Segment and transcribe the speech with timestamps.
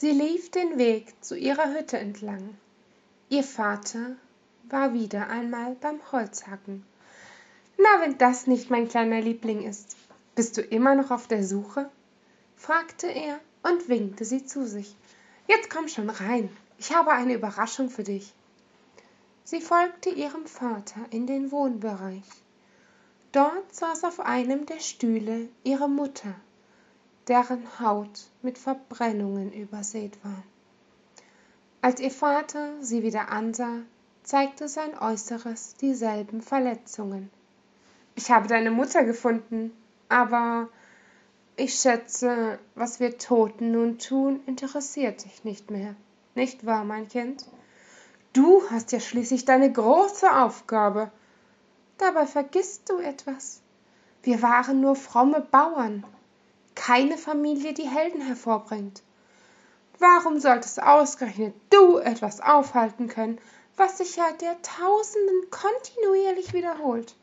[0.00, 2.56] sie lief den weg zu ihrer hütte entlang.
[3.28, 4.16] Ihr vater
[4.64, 6.84] war wieder einmal beim holzhacken.
[7.76, 9.96] Na wenn das nicht mein kleiner liebling ist
[10.40, 11.90] bist du immer noch auf der suche?
[12.56, 14.96] fragte er und winkte sie zu sich.
[15.46, 16.48] Jetzt komm schon rein.
[16.78, 18.32] Ich habe eine überraschung für dich.
[19.44, 22.24] Sie folgte ihrem vater in den wohnbereich.
[23.32, 26.34] Dort saß auf einem der stühle ihre mutter
[27.30, 30.42] deren haut mit verbrennungen übersät war.
[31.80, 33.78] Als ihr vater sie wieder ansah
[34.24, 37.30] zeigte sein äußeres dieselben verletzungen.
[38.16, 39.70] Ich habe deine mutter gefunden
[40.08, 40.68] aber
[41.54, 45.94] ich schätze was wir toten nun tun interessiert dich nicht mehr.
[46.34, 47.46] Nicht wahr mein kind?
[48.32, 51.12] Du hast ja schließlich deine große aufgabe.
[51.96, 53.62] Dabei vergisst du etwas.
[54.24, 56.04] Wir waren nur fromme bauern
[56.80, 59.02] keine Familie, die Helden hervorbringt.
[59.98, 63.38] Warum solltest ausgerechnet du etwas aufhalten können,
[63.76, 67.14] was sich seit Jahrtausenden kontinuierlich wiederholt?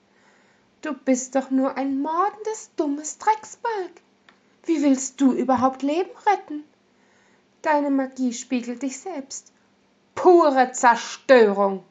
[0.83, 3.89] Du bist doch nur ein mordendes, dummes Drecksbalg.
[4.66, 6.64] Wie willst du überhaupt Leben retten?
[7.64, 9.52] Deine Magie spiegelt dich selbst.
[10.14, 11.83] Pure Zerstörung.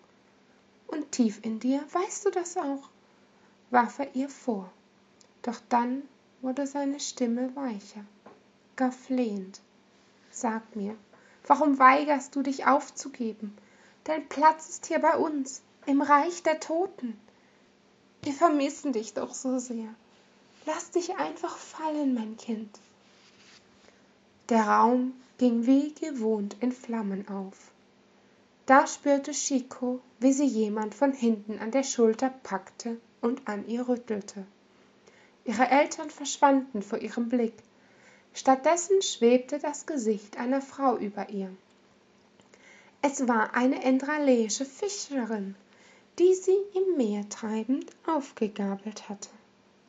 [0.87, 2.89] Und tief in dir weißt du das auch,
[3.71, 4.71] warf er ihr vor.
[5.43, 6.05] Doch dann
[6.43, 8.05] wurde seine Stimme weicher,
[8.77, 9.61] gar flehend.
[10.31, 10.97] Sag mir,
[11.47, 13.57] warum weigerst du dich aufzugeben?
[14.05, 17.19] Dein Platz ist hier bei uns, im Reich der Toten.
[18.23, 19.95] Wir vermissen dich doch so sehr.
[20.67, 22.79] Lass dich einfach fallen, mein Kind.
[24.49, 27.71] Der Raum ging wie gewohnt in Flammen auf.
[28.67, 33.89] Da spürte Chico, wie sie jemand von hinten an der Schulter packte und an ihr
[33.89, 34.45] rüttelte.
[35.47, 37.55] Ihre Eltern verschwanden vor ihrem Blick.
[38.35, 41.51] Stattdessen schwebte das Gesicht einer Frau über ihr.
[43.01, 45.55] Es war eine endraleische Fischerin,
[46.19, 49.29] die sie im Meer treibend aufgegabelt hatte.